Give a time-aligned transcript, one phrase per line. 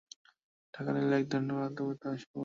[0.73, 2.39] টাকা নিলেই এক ধরনের বাধ্যবাধকতা এসে পড়ে।